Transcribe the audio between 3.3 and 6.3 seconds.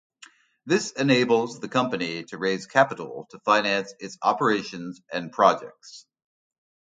finance its operations and projects.